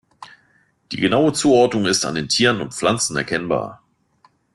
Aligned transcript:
Die 0.91 0.95
genaue 0.97 1.31
Zuordnung 1.31 1.85
ist 1.85 2.05
an 2.05 2.15
den 2.15 2.27
Tieren 2.27 2.59
und 2.59 2.73
Pflanzen 2.73 3.15
erkennbar. 3.15 3.83